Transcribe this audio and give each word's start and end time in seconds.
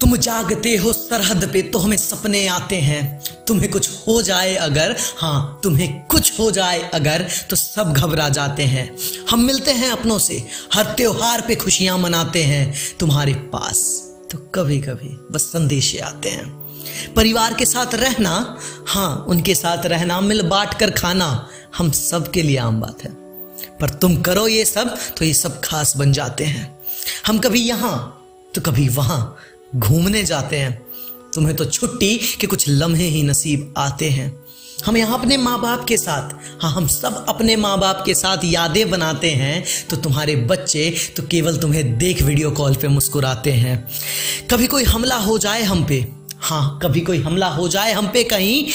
तुम 0.00 0.16
जागते 0.16 0.74
हो 0.76 0.92
सरहद 0.92 1.44
पे 1.52 1.62
तो 1.62 1.78
हमें 1.78 1.96
सपने 1.96 2.46
आते 2.48 2.76
हैं। 2.76 3.02
तुम्हें 3.46 3.70
कुछ 3.70 3.88
हो 4.06 4.20
जाए 4.22 4.54
अगर 4.56 4.94
हाँ 5.18 5.60
तुम्हें 5.62 6.00
कुछ 6.06 6.38
हो 6.38 6.50
जाए 6.50 6.78
अगर 6.94 7.26
तो 7.50 7.56
सब 7.56 7.92
घबरा 7.92 8.28
जाते 8.28 8.64
हैं। 8.64 8.96
हम 9.30 9.44
मिलते 9.44 9.72
हैं 9.72 9.90
अपनों 9.90 10.18
से, 10.18 10.46
हर 10.74 10.84
त्योहार 10.92 11.40
पे 11.40 11.56
खुशियाँ 11.56 11.98
मनाते 11.98 12.42
हैं। 12.42 12.74
तुम्हारे 13.00 13.34
पास 13.52 13.82
तो 14.30 14.38
कभी 14.54 14.80
कभी 14.80 15.16
बस 15.32 15.42
संदेशे 15.42 15.98
आते 16.00 16.28
हैं। 16.28 16.48
परिवार 17.16 17.54
के 17.54 17.66
साथ 17.66 17.94
रहना 17.94 18.58
हाँ 18.88 19.24
उनके 19.28 19.54
साथ 19.54 19.86
रहना, 19.86 20.20
मिल 20.20 20.42
बांट 20.42 20.74
कर 20.74 20.90
खाना, 20.92 21.48
हम 21.76 21.90
सब 21.92 22.30
के 22.30 22.42
लिए 22.42 22.56
आम 22.58 22.80
बात 22.80 23.04
है। 23.04 23.10
पर 23.80 23.90
तुम 23.92 24.20
करो 24.22 24.46
ये 24.48 24.64
सब 24.64 24.96
तो 25.18 25.24
ये 25.24 25.34
सब 25.34 25.60
खास 25.60 25.96
बन 25.96 26.12
जाते 26.12 26.44
हैं। 26.44 26.78
हम 27.26 27.38
कभी 27.38 27.60
यहाँ 27.60 27.96
तो 28.54 28.60
कभी 28.60 28.88
वहाँ 28.90 29.36
घूमने 29.72 30.22
जाते 30.24 30.56
हैं। 30.56 30.80
तुम्हें 31.34 31.56
तो 31.56 31.64
छुट्टी 31.64 32.16
के 32.40 32.46
कुछ 32.46 32.68
लम्हे 32.68 33.06
ही 33.06 33.22
नसीब 33.22 33.74
आते 33.78 34.08
हैं। 34.10 34.32
हम 34.84 34.96
यहाँ 34.96 35.18
अपने 35.18 35.36
माँ 35.36 35.60
बाप 35.60 35.84
के 35.84 35.96
साथ 35.96 36.30
हाँ 36.62 36.70
हम 36.72 36.86
सब 36.86 37.24
अपने 37.28 37.56
माँ 37.56 37.78
बाप 37.78 38.02
के 38.06 38.14
साथ 38.14 38.44
यादें 38.44 38.90
बनाते 38.90 39.30
हैं 39.30 39.64
तो 39.90 39.96
तुम्हारे 39.96 40.36
बच्चे 40.44 40.92
तो 41.16 41.22
केवल 41.22 41.56
तुम्हें 41.56 41.98
देख 41.98 42.22
वीडियो 42.22 42.50
कॉल 42.50 42.74
पे 42.74 42.88
मुस्कुराते 42.88 43.52
हैं। 43.52 43.76
कभी 44.50 44.66
कोई 44.66 44.84
हमला 44.84 45.16
हो 45.16 45.36
जाए 45.38 45.62
हम 45.62 45.84
पे 45.84 46.00
हाँ 46.42 46.78
कभी 46.82 47.00
कोई 47.00 47.18
हमला 47.18 47.48
हो 47.48 47.68
जाए 47.68 47.92
हम 47.92 48.06
पे 48.06 48.24
कहीं 48.24 48.66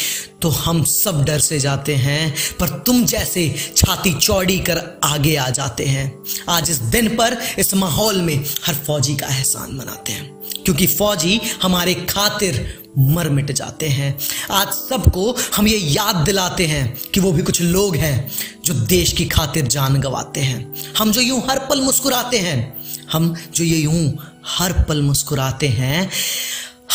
तो 0.41 0.49
हम 0.49 0.83
सब 0.83 1.23
डर 1.25 1.39
से 1.39 1.59
जाते 1.59 1.95
हैं। 1.95 2.35
पर 2.59 2.69
तुम 2.69 3.05
जैसे 3.05 3.55
छाती 3.77 4.13
चौड़ी 4.13 4.59
कर 4.59 4.99
आगे 5.03 5.35
आ 5.35 5.49
जाते 5.49 5.85
हैं। 5.85 6.23
आज 6.49 6.69
इस 6.69 6.77
दिन 6.77 7.07
पर, 7.07 7.37
इस 7.59 7.73
माहौल 7.73 8.21
में 8.21 8.45
हर 8.65 8.73
फौजी 8.75 9.15
का 9.15 9.27
एहसान 9.27 9.75
मनाते 9.75 10.11
हैं। 10.11 10.35
क्योंकि 10.65 10.87
फौजी 10.87 11.41
हमारे 11.61 11.93
खातिर 11.93 12.85
मर 12.97 13.29
मिट 13.29 13.51
जाते 13.51 13.87
हैं। 13.87 14.19
आज 14.51 14.67
सबको 14.67 15.35
हम 15.55 15.67
ये 15.67 15.77
याद 15.77 16.15
दिलाते 16.15 16.65
हैं 16.65 16.97
कि 17.13 17.19
वो 17.19 17.31
भी 17.31 17.43
कुछ 17.43 17.61
लोग 17.61 17.95
हैं 17.95 18.31
जो 18.65 18.73
देश 18.73 19.13
की 19.13 19.25
खातिर 19.25 19.67
जान 19.67 19.99
गंवाते 19.99 20.39
हैं। 20.39 20.73
हम 20.97 21.11
जो 21.11 21.21
यूँ 21.21 21.43
हर 21.49 21.59
पल 21.59 21.81
मुस्कुराते 21.81 22.37
हैं, 22.37 22.77
हम 23.11 23.35
जो 23.55 23.63
ये 23.63 23.77
यूँ 23.77 24.17
हर 24.47 24.73
पल 24.73 25.01
मुस्कुराते 25.01 25.67
हैं 25.67 26.09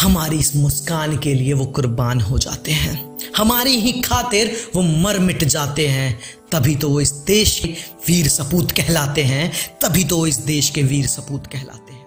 हमारी 0.00 0.36
इस 0.38 0.54
मुस्कान 0.56 1.16
के 1.18 1.32
लिए 1.34 1.52
वो 1.52 1.64
कुर्बान 1.66 2.20
हो 2.20 2.38
जाते 2.38 2.72
हैं। 2.72 3.18
हमारी 3.36 3.70
ही 3.70 3.92
खातिर 4.00 4.56
वो 4.76 4.82
मर 4.82 5.18
मिट 5.18 5.44
जाते 5.44 5.86
हैं। 5.88 6.20
तभी 6.52 6.76
तो 6.76 6.88
वो 6.88 7.00
इस 7.00 7.10
देश 7.26 7.58
के 7.58 7.68
वीर 8.08 8.28
सपूत 8.28 8.70
कहलाते 8.70 9.22
हैं। 9.22 9.52
तभी 9.82 10.04
तो 10.04 10.16
वो 10.16 10.26
इस 10.26 10.36
देश 10.36 10.70
के 10.70 10.82
वीर 10.82 11.06
सपूत 11.06 11.46
कहलाते 11.46 11.92
हैं। 11.92 12.06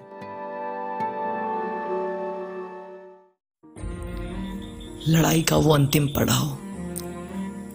लड़ाई 5.08 5.41
का 5.41 5.58
वो 5.58 5.73
अंतिम 5.73 6.08
पड़ाव। 6.08 6.58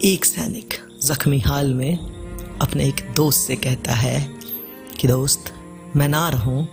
एक 0.03 0.25
सैनिक 0.25 0.73
जख्मी 1.03 1.39
हाल 1.39 1.73
में 1.73 1.97
अपने 2.61 2.87
एक 2.87 3.07
दोस्त 3.15 3.47
से 3.47 3.55
कहता 3.55 3.93
है 3.93 4.19
कि, 4.99 5.07
दोस्त, 5.07 5.53
मैं 5.95 6.07
ना 6.07 6.29
रहूँ 6.29 6.65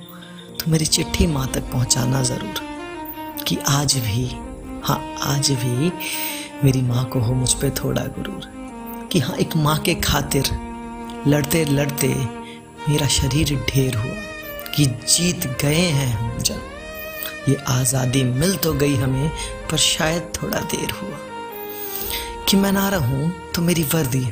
तो 0.59 0.71
मेरी 0.71 0.87
चिट्ठी 0.87 1.27
माँ 1.27 1.51
तक 1.55 1.73
पहुंचाना 1.73 2.23
ज़रूर। 2.23 2.66
कि 3.45 3.57
आज 3.57 3.97
भी 3.97 4.27
हाँ 4.85 5.17
आज 5.23 5.51
भी 5.51 5.93
मेरी 6.65 6.83
माँ 6.83 7.05
को 7.05 7.21
हो 7.21 7.35
मुझ 7.35 7.53
पर 7.53 7.71
थोड़ा 7.71 8.03
गुरूर 8.03 8.43
कि 9.13 9.19
हाँ 9.19 9.37
एक 9.37 9.57
माँ 9.57 9.79
के 9.79 9.95
खातिर 9.95 10.45
लड़ते 11.27 11.65
लड़ते 11.65 12.09
मेरा 12.89 13.07
शरीर 13.07 13.67
ढेर 13.71 13.95
हुआ 13.95 14.15
कि 14.77 14.87
जीत 14.87 15.47
गए 15.63 15.81
हैं 15.81 16.17
हम 16.19 16.39
जब 16.39 16.63
ये 17.49 17.55
आज़ादी 17.55 18.23
मिल 18.23 18.57
तो 18.57 18.73
गई 18.73 18.95
हमें, 18.95 19.31
पर 19.71 19.77
शायद 19.77 20.33
थोड़ा 20.43 20.61
देर 20.61 20.91
हुआ 20.91 21.19
कि 22.49 22.57
मैं 22.57 22.73
ना 22.73 22.89
रहूँ 22.89 23.33
तो 23.55 23.63
मेरी 23.63 23.83
वर्दी 23.83 24.27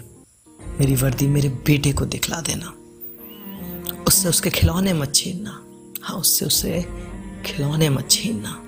मेरी 0.81 0.95
वर्दी 0.95 1.27
मेरे 1.27 1.49
बेटे 1.49 1.93
को 1.93 2.05
दिखला 2.05 2.41
देना। 2.41 2.75
उससे 4.09 4.29
उसके 4.29 4.51
खिलौने 4.51 4.93
मत 4.93 5.15
छीनना। 5.15 5.65
हाँ 6.03 6.17
उससे 6.17 6.45
उसे 6.45 6.87
खिलौने 7.47 7.91
मत 7.91 8.11
छीनना। 8.11 8.61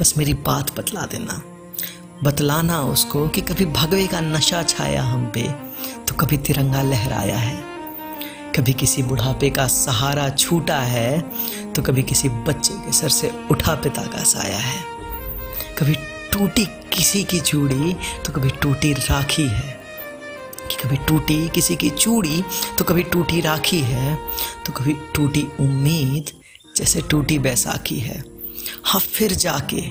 बस 0.00 0.14
मेरी 0.18 0.34
बात 0.34 0.70
बतला 0.78 1.00
देना। 1.02 1.42
बतलाना 2.24 2.80
उसको 2.82 3.26
कि 3.28 3.40
कभी 3.40 3.64
भगवे 3.66 4.06
का 4.06 4.20
नशा 4.20 4.62
छाया 4.62 5.02
हम 5.02 5.26
पे 5.26 5.42
तो 6.08 6.14
कभी 6.14 6.36
तिरंगा 6.36 6.82
लहराया 6.82 7.36
है। 7.36 7.56
कभी 8.56 8.72
किसी 8.72 9.02
बुढ़ापे 9.02 9.50
का 9.50 9.66
सहारा 9.66 10.28
छूटा 10.28 10.78
है 10.78 11.20
तो 11.72 11.82
कभी 11.82 12.02
किसी 12.02 12.28
बच्चे 12.28 12.74
के 12.74 12.92
सर 12.92 13.08
से 13.08 13.32
उठा 13.50 13.74
पिता 13.74 14.02
का 14.02 14.22
साया 14.24 14.58
है। 14.58 14.80
कभी 15.78 15.94
टूटी 16.32 16.66
किसी 16.92 17.24
की 17.24 17.40
चूड़ी 17.40 17.94
तो 18.26 18.32
कभी 18.32 18.50
टूटी 18.62 18.92
राखी 18.92 19.48
है। 19.48 19.78
कि 20.70 20.76
कभी 20.84 20.96
टूटी 21.08 21.48
किसी 21.48 21.76
की 21.76 21.90
चूड़ी 21.90 22.44
तो 22.78 22.84
कभी 22.84 23.02
टूटी 23.02 23.40
राखी 23.40 23.80
है। 23.80 24.18
तो 24.66 24.72
कभी 24.72 24.96
टूटी 25.14 25.46
उम्मीद, 25.60 26.30
जैसे 26.76 27.00
टूटी 27.00 27.38
बैसाखी 27.38 27.98
है। 27.98 28.39
हाँ 28.84 29.00
फिर 29.02 29.32
जाके 29.36 29.82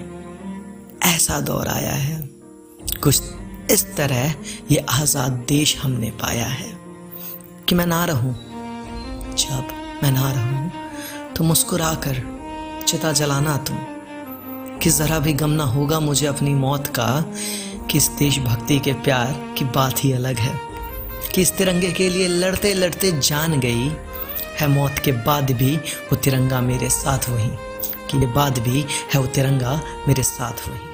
ऐसा 1.07 1.39
दौर 1.41 1.67
आया 1.67 1.93
है। 1.93 2.17
कुछ 3.03 3.21
इस 3.71 3.85
तरह 3.97 4.33
ये 4.71 4.85
आज़ाद 4.91 5.31
देश 5.49 5.77
हमने 5.77 6.09
पाया 6.21 6.47
है 6.47 6.71
कि 7.69 7.75
मैं 7.75 7.85
ना 7.85 8.03
रहूँ। 8.05 8.33
जब 9.35 9.67
मैं 10.03 10.11
ना 10.11 10.31
रहूँ 10.31 10.71
तो 11.35 11.43
मुस्कुरा 11.43 11.93
कर 12.05 12.21
चिता 12.87 13.11
जलाना 13.13 13.55
तुम, 13.59 13.77
कि 14.79 14.89
ज़रा 14.89 15.19
भी 15.19 15.33
गम 15.33 15.49
ना 15.49 15.63
होगा 15.65 15.99
मुझे 15.99 16.27
अपनी 16.27 16.53
मौत 16.55 16.87
का, 16.89 17.09
कि 17.91 17.97
इस 17.97 18.07
देशभक्ति 18.19 18.79
के 18.79 18.93
प्यार 18.95 19.33
की 19.57 19.65
बात 19.67 20.03
ही 20.03 20.11
अलग 20.11 20.37
है, 20.37 20.53
कि 21.33 21.41
इस 21.41 21.51
तिरंगे 21.57 21.91
के 21.91 22.09
लिए 22.09 22.27
लड़ते 22.27 22.73
लड़ते 22.73 23.11
जान 23.19 23.59
गई 23.59 23.91
है, 24.59 24.67
मौत 24.67 24.99
के 24.99 25.11
बाद 25.23 25.51
भी 25.51 25.75
वो 25.77 26.15
तिरंगा 26.15 26.61
मेरे 26.61 26.89
साथ 26.89 27.29
वही। 27.29 27.51
कि 28.09 28.17
बाद 28.33 28.59
भी 28.59 28.85
है 29.13 29.19
वो 29.19 29.25
तिरंगा 29.27 29.81
मेरे 30.07 30.23
साथ 30.23 30.67
वही 30.69 30.88